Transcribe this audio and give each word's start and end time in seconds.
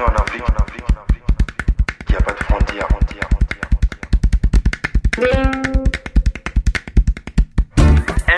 Bienvenue 0.00 0.42
en 0.42 0.62
Afrique. 0.62 0.84
Il 2.08 2.12
n'y 2.12 2.16
a 2.16 2.22
pas 2.22 2.32
de 2.32 2.42
frontières. 2.44 2.88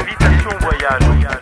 Invitation 0.01 0.59
voyage. 0.59 1.42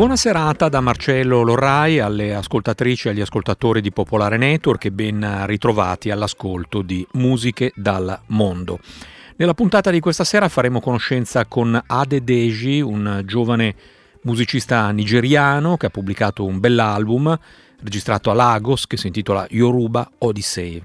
Buona 0.00 0.16
serata 0.16 0.70
da 0.70 0.80
Marcello 0.80 1.42
Lorrai 1.42 1.98
alle 1.98 2.34
ascoltatrici 2.34 3.06
e 3.06 3.10
agli 3.10 3.20
ascoltatori 3.20 3.82
di 3.82 3.92
Popolare 3.92 4.38
Network 4.38 4.86
e 4.86 4.92
ben 4.92 5.44
ritrovati 5.44 6.10
all'ascolto 6.10 6.80
di 6.80 7.06
Musiche 7.12 7.70
dal 7.74 8.18
Mondo. 8.28 8.78
Nella 9.36 9.52
puntata 9.52 9.90
di 9.90 10.00
questa 10.00 10.24
sera 10.24 10.48
faremo 10.48 10.80
conoscenza 10.80 11.44
con 11.44 11.78
Ade 11.86 12.24
Deji, 12.24 12.80
un 12.80 13.24
giovane 13.26 13.74
musicista 14.22 14.90
nigeriano 14.90 15.76
che 15.76 15.84
ha 15.84 15.90
pubblicato 15.90 16.46
un 16.46 16.60
bell'album 16.60 17.38
registrato 17.82 18.30
a 18.30 18.34
Lagos 18.34 18.86
che 18.86 18.96
si 18.96 19.08
intitola 19.08 19.46
Yoruba 19.50 20.10
Odyssey. 20.16 20.82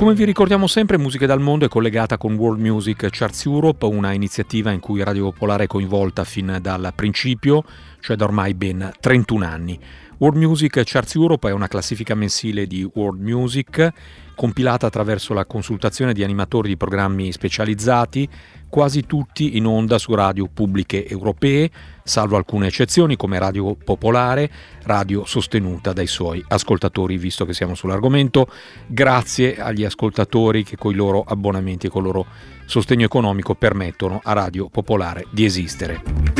Come 0.00 0.14
vi 0.14 0.24
ricordiamo 0.24 0.66
sempre, 0.66 0.96
Musiche 0.96 1.26
dal 1.26 1.42
Mondo 1.42 1.66
è 1.66 1.68
collegata 1.68 2.16
con 2.16 2.32
World 2.32 2.58
Music 2.58 3.08
Charts 3.10 3.44
Europe, 3.44 3.84
una 3.84 4.12
iniziativa 4.12 4.70
in 4.70 4.80
cui 4.80 5.04
Radio 5.04 5.24
Popolare 5.24 5.64
è 5.64 5.66
coinvolta 5.66 6.24
fin 6.24 6.56
dal 6.62 6.90
principio, 6.96 7.62
cioè 8.00 8.16
da 8.16 8.24
ormai 8.24 8.54
ben 8.54 8.90
31 8.98 9.44
anni. 9.44 9.78
World 10.20 10.36
Music 10.36 10.82
Charts 10.84 11.14
Europe 11.14 11.48
è 11.48 11.52
una 11.52 11.66
classifica 11.66 12.14
mensile 12.14 12.66
di 12.66 12.86
World 12.92 13.22
Music 13.22 13.90
compilata 14.34 14.86
attraverso 14.86 15.32
la 15.32 15.46
consultazione 15.46 16.12
di 16.12 16.22
animatori 16.22 16.68
di 16.68 16.76
programmi 16.76 17.32
specializzati, 17.32 18.28
quasi 18.68 19.06
tutti 19.06 19.56
in 19.56 19.64
onda 19.64 19.96
su 19.96 20.14
radio 20.14 20.46
pubbliche 20.52 21.06
europee, 21.06 21.70
salvo 22.04 22.36
alcune 22.36 22.66
eccezioni 22.66 23.16
come 23.16 23.38
Radio 23.38 23.74
Popolare, 23.76 24.50
radio 24.82 25.24
sostenuta 25.24 25.94
dai 25.94 26.06
suoi 26.06 26.44
ascoltatori, 26.48 27.16
visto 27.16 27.46
che 27.46 27.54
siamo 27.54 27.74
sull'argomento. 27.74 28.46
Grazie 28.88 29.58
agli 29.58 29.84
ascoltatori 29.84 30.64
che 30.64 30.76
con 30.76 30.92
i 30.92 30.96
loro 30.96 31.24
abbonamenti 31.26 31.86
e 31.86 31.88
con 31.88 32.02
il 32.02 32.08
loro 32.08 32.26
sostegno 32.66 33.06
economico 33.06 33.54
permettono 33.54 34.20
a 34.22 34.34
Radio 34.34 34.68
Popolare 34.68 35.26
di 35.30 35.46
esistere. 35.46 36.39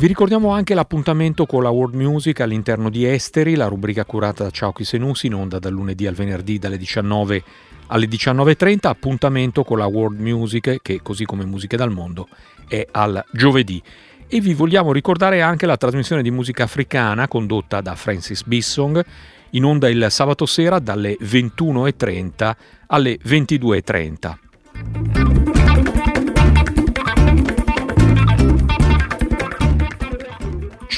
Vi 0.00 0.06
ricordiamo 0.06 0.48
anche 0.48 0.72
l'appuntamento 0.72 1.44
con 1.44 1.62
la 1.62 1.68
World 1.68 1.94
Music 1.94 2.40
all'interno 2.40 2.88
di 2.88 3.04
Esteri, 3.04 3.54
la 3.54 3.66
rubrica 3.66 4.06
curata 4.06 4.44
da 4.44 4.50
Ciao 4.50 4.72
Chi 4.72 4.82
Senusi, 4.82 5.26
in 5.26 5.34
onda 5.34 5.58
dal 5.58 5.74
lunedì 5.74 6.06
al 6.06 6.14
venerdì 6.14 6.58
dalle 6.58 6.78
19 6.78 7.42
alle 7.88 8.06
19.30, 8.06 8.86
appuntamento 8.86 9.62
con 9.62 9.76
la 9.76 9.84
World 9.84 10.18
Music 10.18 10.78
che, 10.80 11.02
così 11.02 11.26
come 11.26 11.44
Musiche 11.44 11.76
dal 11.76 11.90
Mondo, 11.90 12.28
è 12.66 12.86
al 12.92 13.22
giovedì. 13.30 13.82
E 14.26 14.40
vi 14.40 14.54
vogliamo 14.54 14.90
ricordare 14.90 15.42
anche 15.42 15.66
la 15.66 15.76
trasmissione 15.76 16.22
di 16.22 16.30
musica 16.30 16.62
africana 16.64 17.28
condotta 17.28 17.82
da 17.82 17.94
Francis 17.94 18.42
Bissong, 18.44 19.04
in 19.50 19.64
onda 19.64 19.90
il 19.90 20.06
sabato 20.08 20.46
sera 20.46 20.78
dalle 20.78 21.18
21.30 21.20 22.52
alle 22.86 23.18
22.30. 23.22 24.49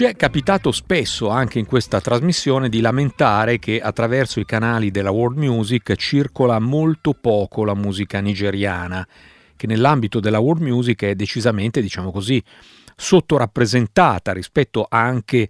Ci 0.03 0.09
è 0.09 0.17
capitato 0.17 0.73
spesso 0.73 1.29
anche 1.29 1.61
in 1.61 1.65
questa 1.65 2.01
trasmissione 2.01 2.69
di 2.69 2.81
lamentare 2.81 3.61
che 3.61 3.81
attraverso 3.81 4.41
i 4.41 4.45
canali 4.45 4.91
della 4.91 5.13
world 5.13 5.39
music 5.39 5.95
circola 5.95 6.59
molto 6.59 7.13
poco 7.13 7.65
la 7.65 7.77
musica 7.77 8.19
nigeriana, 8.19 9.07
che 9.55 9.69
nell'ambito 9.69 10.19
della 10.19 10.41
world 10.41 10.61
music 10.61 11.05
è 11.05 11.15
decisamente, 11.15 11.81
diciamo 11.81 12.11
così, 12.11 12.43
sottorappresentata 12.97 14.33
rispetto 14.33 14.89
anche 14.91 15.49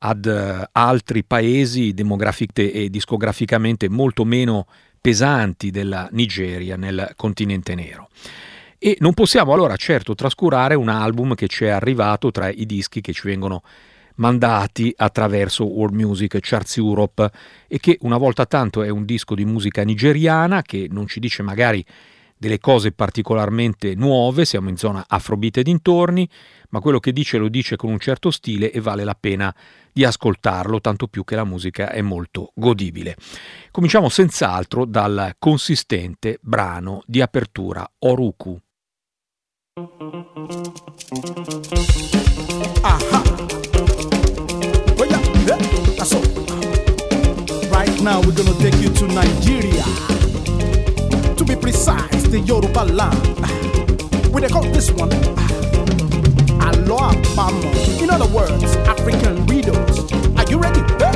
ad 0.00 0.26
uh, 0.26 0.64
altri 0.72 1.24
paesi 1.24 1.94
demograficamente 1.94 2.72
e 2.72 2.90
discograficamente 2.90 3.88
molto 3.88 4.26
meno 4.26 4.66
pesanti 5.00 5.70
della 5.70 6.10
Nigeria 6.12 6.76
nel 6.76 7.14
continente 7.16 7.74
nero. 7.74 8.10
E 8.78 8.98
non 9.00 9.14
possiamo 9.14 9.54
allora 9.54 9.76
certo 9.76 10.14
trascurare 10.14 10.74
un 10.74 10.90
album 10.90 11.34
che 11.34 11.48
ci 11.48 11.64
è 11.64 11.70
arrivato 11.70 12.30
tra 12.30 12.50
i 12.50 12.66
dischi 12.66 13.00
che 13.00 13.14
ci 13.14 13.26
vengono 13.26 13.62
mandati 14.16 14.92
attraverso 14.96 15.64
World 15.64 15.94
Music 15.94 16.38
Charts 16.40 16.76
Europe 16.76 17.30
e 17.66 17.78
che 17.78 17.98
una 18.02 18.16
volta 18.16 18.46
tanto 18.46 18.82
è 18.82 18.88
un 18.88 19.04
disco 19.04 19.34
di 19.34 19.44
musica 19.44 19.82
nigeriana 19.82 20.62
che 20.62 20.86
non 20.90 21.06
ci 21.06 21.20
dice 21.20 21.42
magari 21.42 21.84
delle 22.36 22.58
cose 22.58 22.92
particolarmente 22.92 23.94
nuove, 23.94 24.44
siamo 24.44 24.68
in 24.68 24.76
zona 24.76 25.04
afrobeat 25.08 25.58
e 25.58 25.62
dintorni, 25.62 26.28
ma 26.70 26.80
quello 26.80 26.98
che 26.98 27.12
dice 27.12 27.38
lo 27.38 27.48
dice 27.48 27.76
con 27.76 27.90
un 27.90 27.98
certo 27.98 28.30
stile 28.30 28.70
e 28.70 28.80
vale 28.80 29.04
la 29.04 29.16
pena 29.18 29.54
di 29.90 30.04
ascoltarlo, 30.04 30.80
tanto 30.80 31.06
più 31.06 31.24
che 31.24 31.36
la 31.36 31.44
musica 31.44 31.90
è 31.90 32.02
molto 32.02 32.50
godibile. 32.54 33.16
Cominciamo 33.70 34.08
senz'altro 34.08 34.84
dal 34.84 35.36
consistente 35.38 36.38
brano 36.42 37.02
di 37.06 37.22
apertura 37.22 37.88
Oruku. 38.00 38.60
Now 48.04 48.20
we're 48.20 48.34
gonna 48.34 48.52
take 48.58 48.74
you 48.82 48.90
to 48.90 49.06
Nigeria. 49.06 49.82
To 51.36 51.44
be 51.44 51.56
precise, 51.56 52.22
the 52.24 52.38
Yoruba 52.44 52.84
land. 52.92 53.18
We 54.30 54.42
they 54.42 54.48
call 54.48 54.62
this 54.64 54.90
one 54.90 55.10
Alo 56.60 56.98
Abamo. 56.98 58.02
In 58.02 58.10
other 58.10 58.26
words, 58.26 58.76
African 58.86 59.46
riddles. 59.46 60.12
Are 60.36 60.44
you 60.50 60.58
ready? 60.58 61.13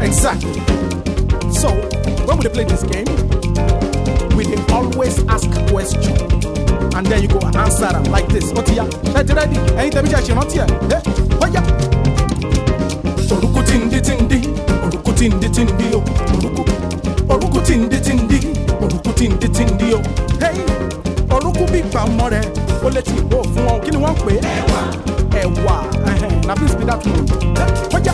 Exactly. 0.00 0.60
So, 1.52 1.70
when 2.26 2.38
we 2.38 2.48
play 2.48 2.64
this 2.64 2.82
game, 2.84 3.06
we 4.36 4.44
they 4.44 4.72
always 4.72 5.24
ask 5.26 5.50
questions. 5.68 6.20
And 6.94 7.06
then 7.06 7.22
you 7.22 7.28
go 7.28 7.38
and 7.40 7.54
answer 7.56 7.88
them 7.88 8.04
like 8.04 8.28
this. 8.28 8.52
Not 8.52 8.68
here? 8.68 8.86
Eh? 9.06 9.22
Tindi 13.68 14.00
tindi. 14.00 14.48
Oruku 14.84 15.12
tindi 15.12 15.48
tindi. 15.50 15.94
Oh. 15.94 16.02
Oruku. 16.36 16.64
Oruku 17.28 17.60
tindi 17.60 18.00
tindi. 18.00 18.47
Ń 19.26 19.32
dí 19.78 19.94
o 19.94 20.00
orúkú 21.34 21.64
bí 21.72 21.78
ìgbà 21.78 22.00
ọmọ 22.06 22.28
rẹ 22.30 22.40
ó 22.84 22.88
lè 22.94 23.00
ti 23.00 23.12
ìbò 23.20 23.38
fún 23.54 23.64
wọn 23.66 23.80
kí 23.84 23.90
ni 23.90 23.96
wọ́n 24.04 24.14
pè 24.26 24.32
é. 24.34 24.40
ẹ̀wà 24.60 24.80
ẹ̀wà 25.42 25.76
na 26.46 26.54
please 26.54 26.74
be 26.78 26.84
that 26.84 27.00
one. 27.06 27.24
wáyà. 27.92 28.12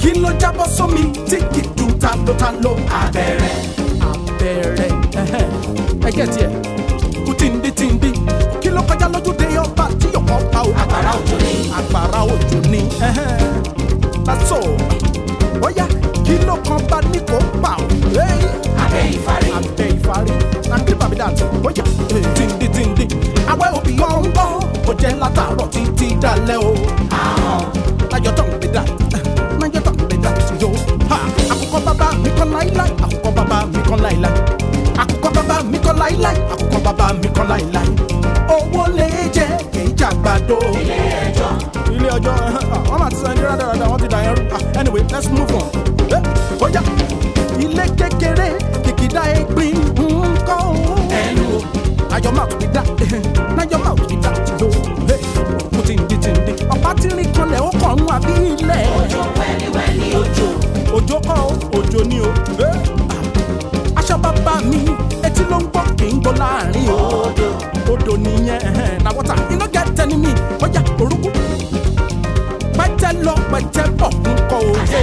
kí 0.00 0.10
ló 0.22 0.28
jábọ́ 0.40 0.66
sómi 0.76 1.02
tí 1.30 1.36
kì 1.52 1.60
í 1.60 1.68
dùn 1.76 1.90
ta 2.00 2.10
ló 2.26 2.32
ta 2.40 2.52
ló. 2.64 2.72
abẹ́rẹ́ 3.02 3.54
abẹ́rẹ́ 4.10 4.90
ẹ̀hẹ̀n, 5.22 5.48
ẹ 6.06 6.10
gẹ̀ 6.16 6.26
tiẹ̀ 6.34 6.48
kú 7.26 7.32
tìǹdì 7.40 7.70
tìǹdì 7.78 8.10
kí 8.62 8.68
ló 8.74 8.80
kọjá 8.88 9.06
lójúde 9.12 9.46
ọba 9.64 9.84
tí 10.00 10.06
yọkọ 10.14 10.36
pa 10.52 10.60
o. 10.68 10.70
àgbàrá 10.82 11.10
òjò 11.18 11.36
ni. 11.44 11.52
àgbàrá 11.78 12.20
òjò 12.32 12.58
ni. 12.72 12.80
that's 14.26 14.50
all. 14.56 14.72
bóyá 15.60 15.86
kí 16.26 16.34
ló 16.46 16.54
kan 16.68 16.80
bá 16.90 16.98
ní 17.12 17.18
kó 17.30 17.38
pa 17.62 17.72
o. 17.82 17.84
abẹ́ 18.84 19.04
ìfarí. 19.16 19.39
Bóyá 21.62 21.84
tìǹdì 22.36 22.66
tìǹdì. 22.74 23.04
àwẹ̀ 23.52 23.68
òbí 23.78 23.92
gbọ̀ngbọ̀n 23.98 24.52
kò 24.86 24.92
jẹ́ 25.02 25.12
látàárọ̀ 25.22 25.68
títí 25.74 26.06
dalẹ̀ 26.22 26.58
o. 26.68 26.72
lájọ 28.12 28.30
tó 28.38 28.42
ń 28.44 28.50
gbé 28.58 28.66
dà 28.74 28.82
lájọ 29.60 29.80
tó 29.86 29.90
ń 29.90 29.96
gbé 30.06 30.16
dà 30.24 30.30
yóò. 30.62 30.70
àkùkọ 31.52 31.78
bàbá 31.86 32.06
mi 32.22 32.30
kan 32.38 32.48
láíláí 32.54 32.90
àkùkọ 33.04 33.30
bàbá 33.36 33.58
mi 33.72 33.78
kan 33.88 34.00
láíláí 34.04 34.34
àkùkọ 35.02 35.28
bàbá 35.36 35.56
mi 35.70 35.78
kan 35.84 35.96
láíláí 36.02 36.36
àkùkọ 36.52 36.78
bàbá 36.86 37.06
mi 37.22 37.28
kan 37.36 37.46
láíláí 37.50 37.88
owó 38.54 38.82
lè 38.98 39.08
jẹ 39.36 39.46
èyí 39.78 39.90
jàgbàdo. 39.98 40.58
ilé 40.80 40.98
ẹjọ́. 41.26 41.50
ilé 41.94 42.08
ẹjọ́ 42.16 42.34
wọ́n 42.90 42.98
máa 43.00 43.10
ti 43.10 43.16
sọ 43.22 43.26
ẹni 43.32 43.42
rádaràda 43.48 43.86
wọ́n 43.90 44.00
ti 44.02 44.08
dà 44.12 44.18
yẹn 44.26 44.34
rú 44.36 44.42
Ah, 44.56 44.78
anyway 44.80 45.02
let's 45.12 45.28
move 45.36 45.54
on. 45.60 45.66
Eh, 46.16 46.22
yeah. 68.46 68.98
Now 69.02 69.14
what 69.14 69.30
I 69.30 69.50
you 69.50 69.56
no 69.56 69.66
get 69.68 69.98
any 70.00 70.16
me. 70.16 70.32
Oh 70.62 70.68
yeah, 70.74 70.84
orugu. 71.02 71.30
Pẹ̀tẹ̀ 72.78 73.12
lọ 73.26 73.34
pẹ̀tẹ̀ 73.52 73.86
bọ̀ 73.98 74.10
nkọ 74.34 74.58
òfò. 74.72 75.00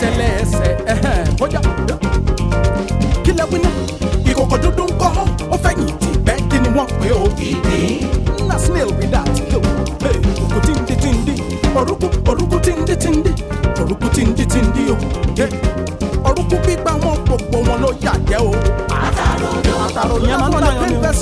Tẹ̀lẹ̀ 0.00 0.30
ẹsẹ̀ 0.42 0.72
oh 1.42 1.48
yeah. 1.54 1.64
Kílẹ̀ 3.24 3.46
wí 3.50 3.58
ní 3.64 3.70
ìkòkò 4.30 4.56
dúdú 4.62 4.84
ńkọ́ 4.92 5.10
ó 5.54 5.56
fẹ̀yìntì 5.64 6.08
bẹ́ẹ̀ 6.26 6.40
kí 6.50 6.56
ni 6.62 6.68
wọ́n 6.76 6.88
pè 7.00 7.08
ó. 7.20 7.22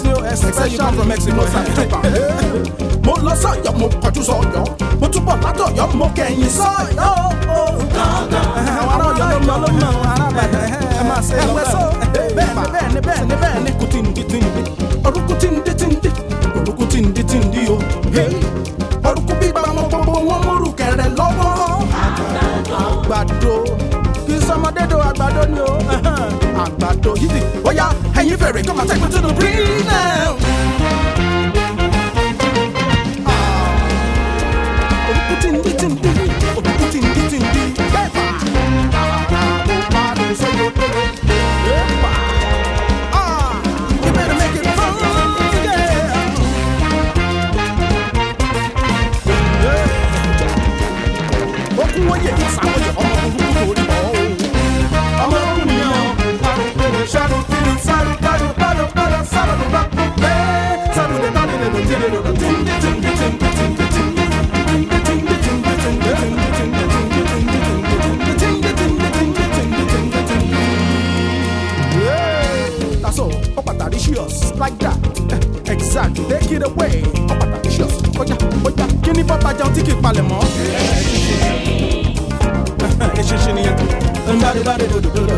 ní 0.05 0.11
o 0.19 0.21
ẹsẹ̀ 0.33 0.51
sẹ́yìn 0.59 0.95
from 0.97 1.09
Mexico 1.09 1.43
sàkóso. 1.53 1.85
mo 3.07 3.15
lọ 3.27 3.33
sọ́yọ́ 3.43 3.73
mo 3.81 3.87
kọjú 4.03 4.23
sọ́yọ́ 4.29 4.65
mo 5.01 5.07
túbọ̀ 5.13 5.35
látọ̀yọ́ 5.45 5.87
mo 5.99 6.07
kẹ̀yìn 6.17 6.51
sọ́yọ́. 6.59 7.13
àwọn 8.81 8.95
ará 8.95 9.07
ọ̀yọ́ 9.11 9.27
ló 9.33 9.39
mọ 9.49 9.55
ló 9.63 9.69
mọ 9.81 9.87
àwọn 9.93 10.09
ará 10.13 10.27
àbàdàn 10.31 10.65
ẹ 10.99 11.03
máa 11.09 11.21
ṣe 11.29 11.37
lọ́gbà. 11.49 11.81
bẹ́ẹ̀ni 12.37 12.61
bẹ́ẹ̀ni 12.75 13.01
bẹ́ẹ̀ni 13.07 13.35
bẹ́ẹ̀ni 13.43 13.71
kùtìǹdì 13.79 14.23
tìǹdì 14.31 14.63
orúkú 15.07 15.33
tìǹdì 15.41 15.73
tìǹdì 15.81 16.11
orúkú 16.59 16.85
tìǹdì 16.93 17.23
tìǹdì 17.31 17.61
o. 17.75 17.77
orúkú 19.09 19.33
bíbá 19.41 19.61
wọn 19.77 19.87
gbogbo 19.91 20.13
wọn 20.29 20.39
múrù 20.47 20.69
kẹrẹ 20.79 21.07
lọ́wọ́. 21.19 21.51
àgbàdo 22.85 23.55
kì 24.27 24.35
í 24.35 24.45
sọmọdé 24.47 24.83
do 24.91 24.97
àgbàdo 25.09 25.43
ni 25.55 25.61
o 25.71 25.75
àgbàdo 26.65 27.11
yìí 27.23 27.41
bóyá 27.65 27.87
ẹ̀yin 28.21 28.37
fèrè 28.41 28.61
kọ́ 28.69 28.75
máa 28.79 28.87
tẹ́gbẹ́ 28.89 29.09
tó 29.13 29.19
lọ 29.25 29.31
bí 29.39 29.49
náà. 29.89 30.56
ṣàdédé 75.97 76.37
kiri 76.49 76.69
wẹ̀ 76.79 76.93
ọ̀pàtà 77.33 77.57
ṣíọ̀sì 77.75 78.07
kọjá 78.17 78.37
kọjá 78.65 78.85
kí 79.03 79.11
ní 79.17 79.23
bọ́ta 79.29 79.51
jẹun 79.59 79.73
tí 79.75 79.81
kì 79.87 79.93
í 79.97 80.01
palẹ̀ 80.03 80.25
mọ́. 80.31 80.41
eṣinṣin 83.21 83.55
nìyẹn 83.57 83.75
kù. 83.79 83.85
nbàdúbàdú 84.37 84.85
dòdòdò. 85.05 85.37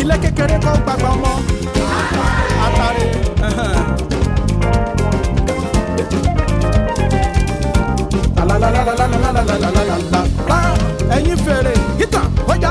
ilé 0.00 0.16
kékeré 0.22 0.56
kọ́ 0.64 0.72
gbàgbà 0.84 1.08
ọmọ. 1.16 1.32
àtàrí. 2.66 3.04
ẹ̀yin 11.16 11.38
fèrè 11.44 11.72
gítà 11.98 12.22
kọjá. 12.46 12.70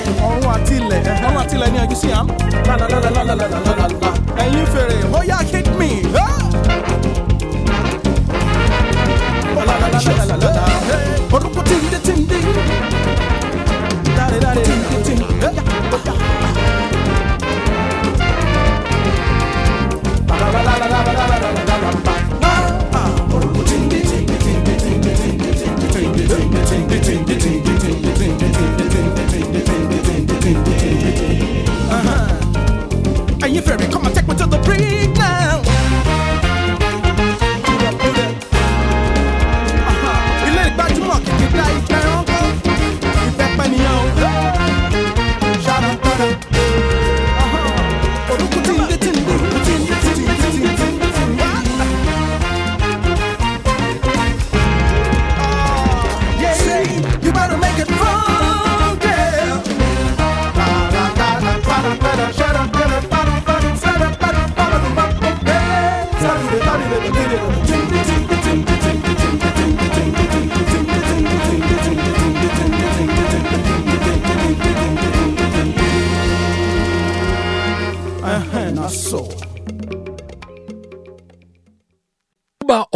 ọ̀run 0.27 0.47
àtilẹ̀ 0.55 1.01
ọ̀run 1.25 1.37
àtilẹ̀ 1.43 1.69
ní 1.73 1.77
ẹjú 1.83 1.95
sí 2.01 2.09
àm. 2.19 2.27
lálàlálàlàlàlàlà 2.67 3.85
ẹ̀yin 4.43 4.65
fèrè 4.73 4.97
ó 5.17 5.19
yá 5.29 5.37
hit 5.51 5.67
me. 5.79 5.89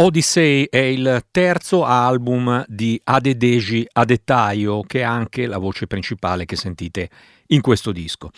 Odyssey 0.06 0.68
è 0.70 0.78
il 0.78 1.24
terzo 1.32 1.84
album 1.84 2.64
di 2.68 3.00
Adedeji 3.02 3.88
Adetaio, 3.90 4.82
che 4.82 5.00
è 5.00 5.02
anche 5.02 5.46
la 5.46 5.58
voce 5.58 5.88
principale 5.88 6.44
che 6.44 6.54
sentite 6.54 7.10
in 7.48 7.60
questo 7.60 7.90
disco. 7.90 8.30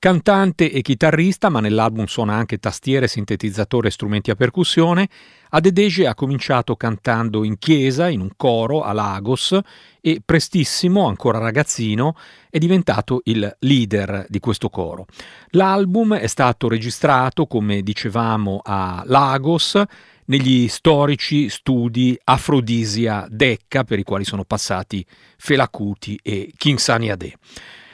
Cantante 0.00 0.72
e 0.72 0.82
chitarrista, 0.82 1.48
ma 1.48 1.60
nell'album 1.60 2.06
suona 2.06 2.34
anche 2.34 2.58
tastiere, 2.58 3.06
sintetizzatore 3.06 3.86
e 3.86 3.92
strumenti 3.92 4.32
a 4.32 4.34
percussione, 4.34 5.08
Adedeji 5.50 6.06
ha 6.06 6.14
cominciato 6.16 6.74
cantando 6.74 7.44
in 7.44 7.56
chiesa, 7.56 8.08
in 8.08 8.20
un 8.20 8.30
coro 8.36 8.82
a 8.82 8.92
Lagos 8.92 9.56
e 10.00 10.20
prestissimo, 10.24 11.06
ancora 11.06 11.38
ragazzino, 11.38 12.16
è 12.50 12.58
diventato 12.58 13.20
il 13.24 13.58
leader 13.60 14.26
di 14.28 14.40
questo 14.40 14.70
coro. 14.70 15.06
L'album 15.50 16.16
è 16.16 16.26
stato 16.26 16.68
registrato, 16.68 17.46
come 17.46 17.82
dicevamo, 17.82 18.60
a 18.64 19.04
Lagos, 19.06 19.80
negli 20.26 20.68
storici 20.68 21.48
studi 21.48 22.18
Afrodisia 22.24 23.26
Decca, 23.28 23.84
per 23.84 23.98
i 23.98 24.02
quali 24.04 24.24
sono 24.24 24.44
passati 24.44 25.04
Fela 25.36 25.68
Kuti 25.68 26.18
e 26.22 26.52
King 26.56 26.78
Sani 26.78 27.10
Ade. 27.10 27.34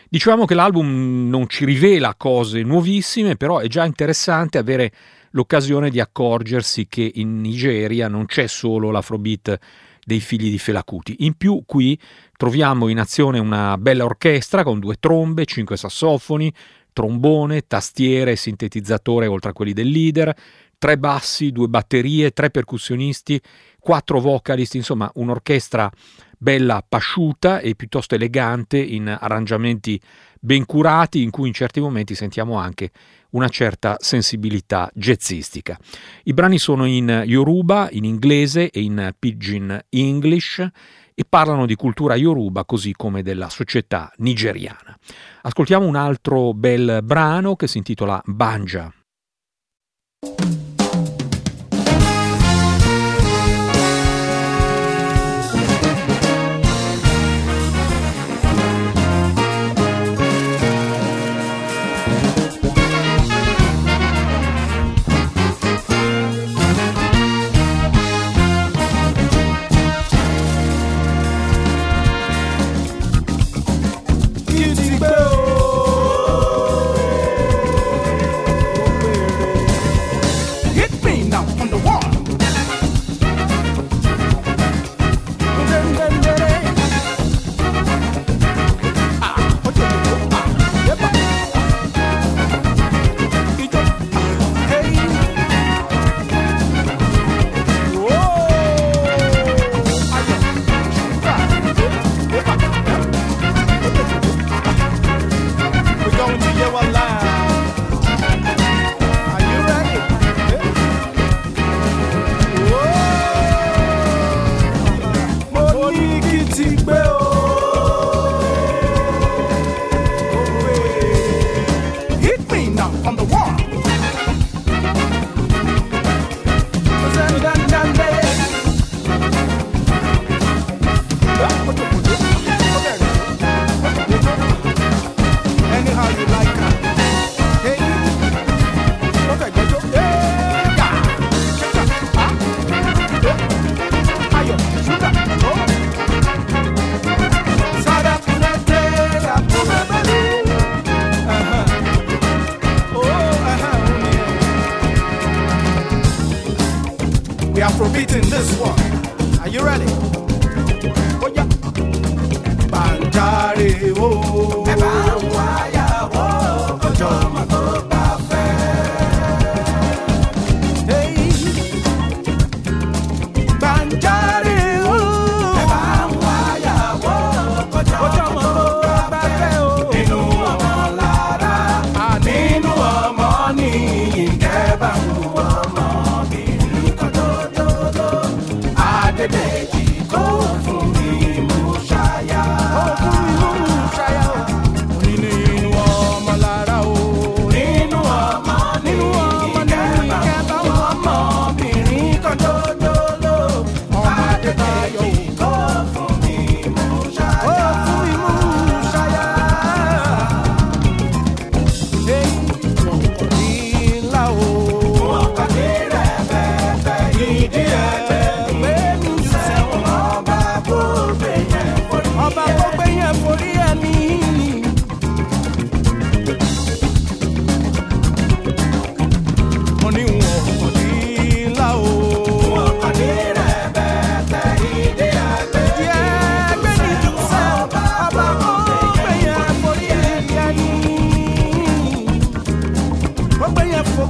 Dicevamo 0.08 0.46
che 0.46 0.54
l'album 0.54 1.28
non 1.28 1.48
ci 1.48 1.64
rivela 1.64 2.14
cose 2.16 2.62
nuovissime, 2.62 3.36
però 3.36 3.58
è 3.58 3.66
già 3.66 3.84
interessante 3.84 4.56
avere 4.56 4.92
l'occasione 5.32 5.90
di 5.90 6.00
accorgersi 6.00 6.86
che 6.88 7.10
in 7.16 7.40
Nigeria 7.40 8.08
non 8.08 8.24
c'è 8.24 8.46
solo 8.46 8.90
l'afrobeat 8.90 9.58
dei 10.04 10.20
figli 10.20 10.50
di 10.50 10.58
Fela 10.58 10.82
Kuti. 10.82 11.16
In 11.20 11.34
più 11.34 11.62
qui 11.66 11.98
troviamo 12.34 12.88
in 12.88 12.98
azione 12.98 13.38
una 13.38 13.76
bella 13.76 14.06
orchestra 14.06 14.62
con 14.62 14.78
due 14.78 14.96
trombe, 14.98 15.44
cinque 15.44 15.76
sassofoni, 15.76 16.50
trombone, 16.94 17.66
tastiere 17.66 18.34
sintetizzatore 18.34 19.26
oltre 19.26 19.50
a 19.50 19.52
quelli 19.52 19.74
del 19.74 19.88
leader, 19.88 20.34
tre 20.78 20.96
bassi, 20.96 21.50
due 21.50 21.68
batterie, 21.68 22.30
tre 22.30 22.50
percussionisti, 22.50 23.40
quattro 23.78 24.20
vocalist, 24.20 24.74
insomma 24.74 25.10
un'orchestra 25.14 25.90
bella 26.38 26.84
pasciuta 26.88 27.58
e 27.58 27.74
piuttosto 27.74 28.14
elegante 28.14 28.78
in 28.78 29.08
arrangiamenti 29.08 30.00
ben 30.40 30.64
curati 30.66 31.22
in 31.22 31.30
cui 31.30 31.48
in 31.48 31.54
certi 31.54 31.80
momenti 31.80 32.14
sentiamo 32.14 32.56
anche 32.56 32.92
una 33.30 33.48
certa 33.48 33.96
sensibilità 33.98 34.88
jazzistica. 34.94 35.76
I 36.24 36.32
brani 36.32 36.58
sono 36.58 36.86
in 36.86 37.24
Yoruba, 37.26 37.88
in 37.90 38.04
inglese 38.04 38.70
e 38.70 38.80
in 38.80 39.12
Pidgin 39.18 39.86
English 39.90 40.66
e 41.14 41.24
parlano 41.28 41.66
di 41.66 41.74
cultura 41.74 42.14
Yoruba 42.14 42.64
così 42.64 42.92
come 42.92 43.22
della 43.22 43.48
società 43.48 44.12
nigeriana. 44.18 44.96
Ascoltiamo 45.42 45.84
un 45.84 45.96
altro 45.96 46.54
bel 46.54 47.00
brano 47.02 47.56
che 47.56 47.66
si 47.66 47.78
intitola 47.78 48.22
Banja. 48.24 48.92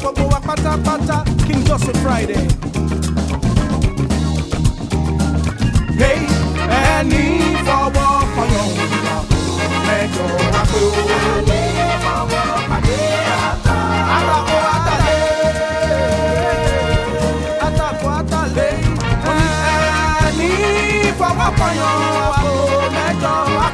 Wagoa 0.03 0.41
Pata 0.41 0.79
Pata, 0.85 1.25
King 1.47 1.65
Joseph 1.65 1.97
Friday. 2.03 2.47
Hey, 5.97 6.27
and 6.71 7.13
if 7.13 7.69
I 7.69 7.89
walk 7.95 8.39
on 8.39 8.49
your 8.55 8.69
make 9.87 10.15
your 10.15 10.29
make 22.93 23.23
your 23.23 23.68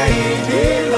cair 0.00 0.32
é 0.32 0.84
de 0.84 0.89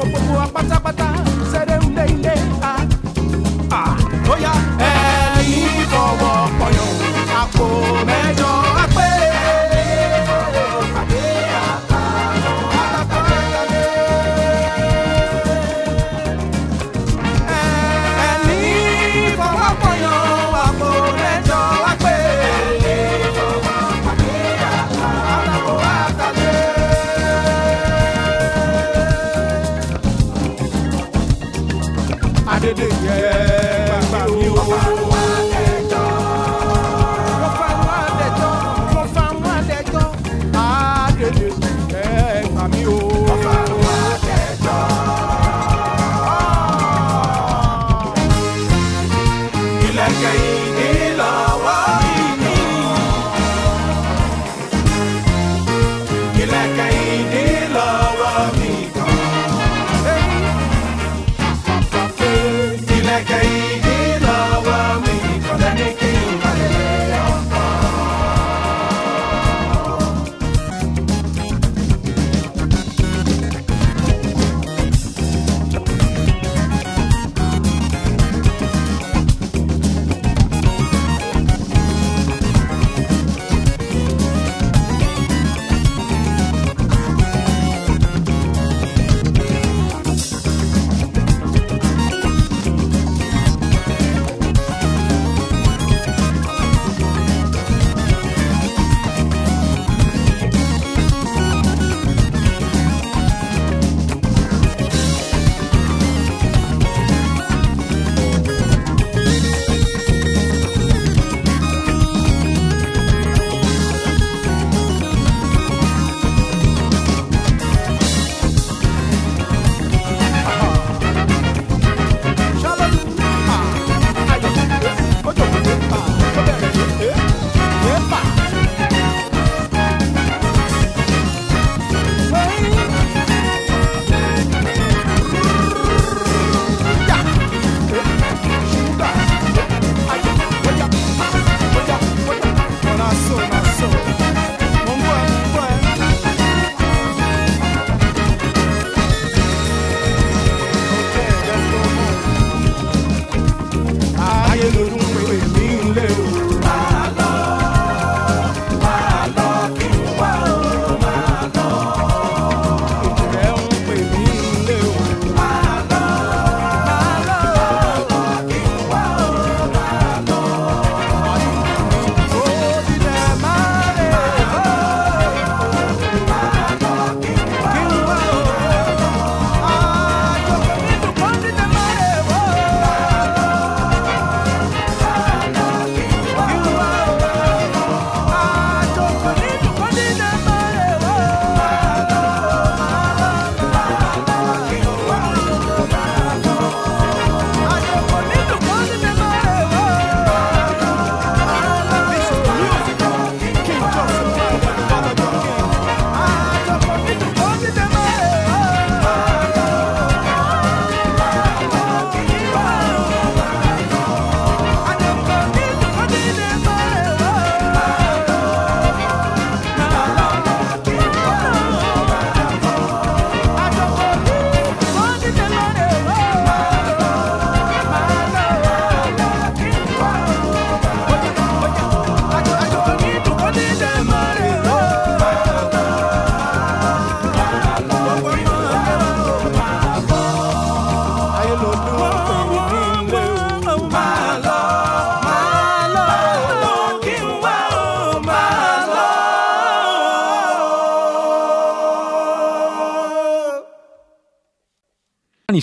Bobo 0.00 0.18
bobo 0.18 0.48
bata 0.54 0.80
bata 0.80 1.29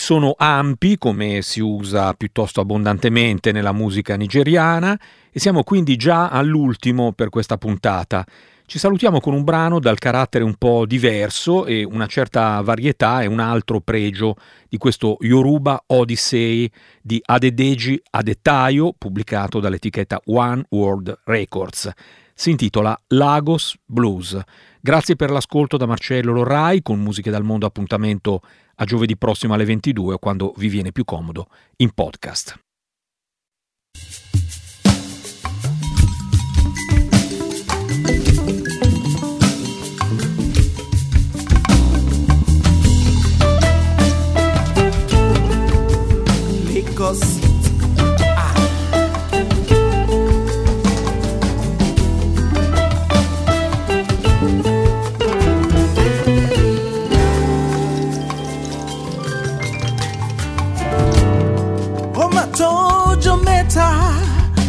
sono 0.08 0.36
ampi, 0.38 0.98
come 0.98 1.42
si 1.42 1.60
usa 1.60 2.14
piuttosto 2.14 2.62
abbondantemente 2.62 3.52
nella 3.52 3.74
musica 3.74 4.16
nigeriana, 4.16 4.98
e 5.30 5.38
siamo 5.38 5.64
quindi 5.64 5.98
già 5.98 6.30
all'ultimo 6.30 7.12
per 7.12 7.28
questa 7.28 7.58
puntata. 7.58 8.26
Ci 8.66 8.80
salutiamo 8.80 9.20
con 9.20 9.34
un 9.34 9.44
brano 9.44 9.82
dal 9.82 9.98
carattere 9.98 10.46
un 10.46 10.56
po' 10.56 10.86
diverso 10.86 11.66
e 11.66 11.84
una 11.84 12.06
certa 12.06 12.62
varietà 12.62 13.22
e 13.22 13.26
un 13.26 13.42
altro 13.42 13.82
pregio 13.82 14.38
di 14.70 14.78
questo 14.78 15.18
Yoruba 15.20 15.84
Odyssey 15.88 16.72
di 17.02 17.22
Adedeji 17.22 18.02
Adetayo, 18.12 18.94
pubblicato 18.98 19.60
dall'etichetta 19.60 20.22
One 20.28 20.68
World 20.70 21.20
Records. 21.26 21.92
Si 22.40 22.52
intitola 22.52 22.96
Lagos 23.08 23.76
Blues. 23.84 24.40
Grazie 24.80 25.16
per 25.16 25.32
l'ascolto 25.32 25.76
da 25.76 25.88
Marcello 25.88 26.32
Lorrai 26.32 26.84
con 26.84 27.02
Musiche 27.02 27.32
dal 27.32 27.44
Mondo 27.44 27.66
appuntamento 27.66 28.42
a 28.76 28.86
giovedì 28.86 29.18
prossimo 29.18 29.56
alle 29.56 29.66
22 29.66 30.14
o 30.14 30.20
quando 30.20 30.54
vi 30.56 30.68
viene 30.70 30.92
più 30.92 31.04
comodo 31.04 31.48
in 31.78 31.92
podcast. 31.96 32.60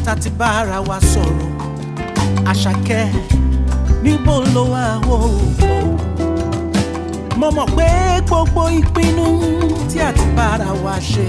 Tá 0.09 0.15
ti 0.17 0.31
bára 0.41 0.79
wa 0.89 0.99
sọ̀rọ̀ 1.13 1.49
àṣàkẹ́ 2.51 3.05
níbo 4.03 4.35
ló 4.55 4.63
wà 4.73 4.85
ó. 5.17 5.19
mo 7.41 7.49
mọ̀ 7.57 7.69
pé 7.77 7.89
gbogbo 8.27 8.63
ìpinnu 8.81 9.27
tí 9.91 9.97
a 10.07 10.09
ti 10.19 10.25
bára 10.37 10.71
wa 10.85 10.95
ṣe 11.11 11.27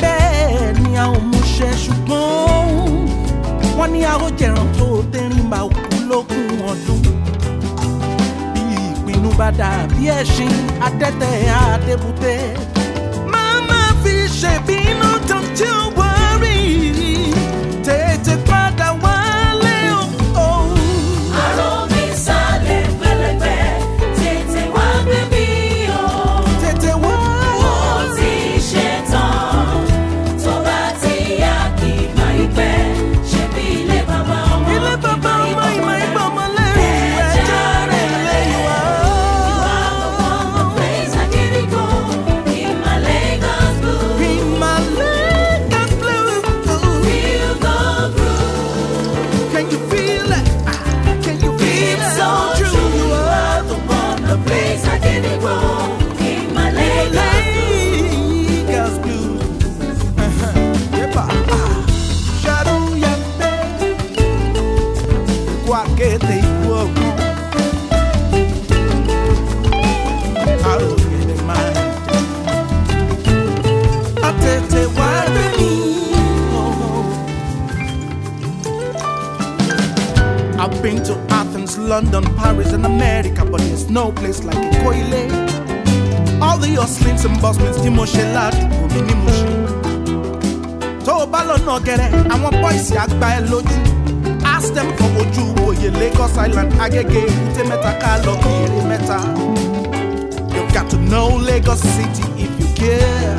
bẹ́ẹ̀ 0.00 0.78
ni 0.82 0.90
a 1.02 1.04
ò 1.16 1.18
múṣẹ 1.30 1.70
ṣùgbọ́n 1.82 2.68
wọ́n 3.76 3.88
ní 3.94 4.00
a 4.12 4.14
ó 4.26 4.28
jẹ̀ràn 4.38 4.68
tó 4.78 4.86
tẹ́rìn 5.12 5.46
máa 5.52 5.66
kú 5.74 5.96
lókun 6.10 6.46
ọdún 6.70 7.02
bí 8.52 8.62
ìpinnu 8.90 9.30
bá 9.38 9.48
dà 9.58 9.70
bí 9.92 10.02
ẹṣin 10.18 10.52
adẹ́tẹ̀ 10.86 11.34
adébúté 11.72 12.34
máa 13.32 13.56
máa 13.68 13.90
fi 14.02 14.14
ṣèbínú 14.40 15.08
don't 15.28 15.58
you 15.62 15.74
worry 15.74 15.91
no 83.92 84.10
place 84.12 84.42
like 84.44 84.56
Ikoile. 84.56 85.22
All 86.40 86.58
the 86.58 86.68
hustlings 86.80 87.24
and 87.24 87.40
bustlings, 87.40 87.78
ni 87.84 87.90
mo 87.90 88.04
ṣe 88.04 88.24
ládùúgbò 88.34 88.86
mi 88.94 89.00
ní 89.06 89.14
mo 89.22 89.30
ṣe. 89.38 89.48
Tó 91.04 91.12
o 91.22 91.26
bá 91.32 91.40
lọ́nà 91.48 91.74
gẹ̀rẹ́, 91.86 92.10
àwọn 92.34 92.52
bọ́ìsì 92.62 92.94
àgbà 93.04 93.28
lójú. 93.50 93.76
Ask 94.54 94.74
them 94.74 94.88
for 94.96 95.10
ojú 95.20 95.44
òye 95.66 95.88
Lagos 96.00 96.34
Island, 96.46 96.70
Agége, 96.84 97.20
Èbúté 97.30 97.62
mẹ́ta 97.70 97.92
ká 98.02 98.10
lọ 98.24 98.34
mẹ́ta. 98.90 99.18
You 100.54 100.62
got 100.74 100.86
to 100.90 100.96
know 101.10 101.28
Lagos 101.48 101.80
City 101.94 102.24
if 102.44 102.52
you 102.60 102.68
care. 102.80 103.36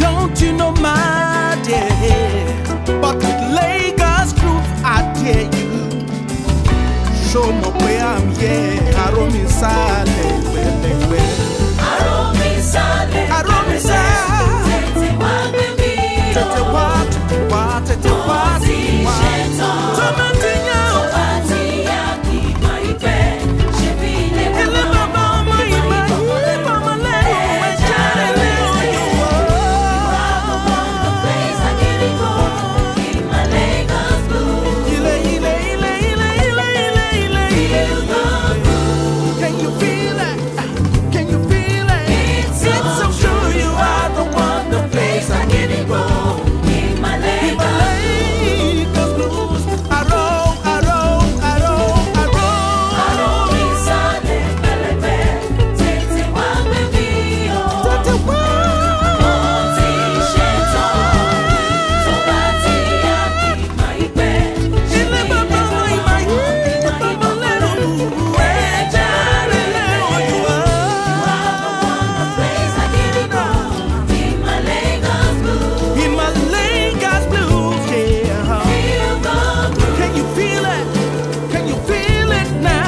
Don't 0.00 0.36
you 0.42 0.52
know 0.52 0.72
my 0.86 1.56
dear? 1.64 1.88
But 3.02 3.16
with 3.24 3.40
Lagos 3.58 4.30
groove, 4.38 4.68
I 4.84 5.00
dare 5.18 5.48
you 5.54 5.63
show 7.34 7.50
mo 7.60 7.70
pé 7.82 7.94
à 8.10 8.12
ń 8.22 8.26
yẹ 8.42 8.54
àròmísà 9.04 9.72
lẹ́gbẹ̀lẹ́gbẹ̀. 10.16 11.23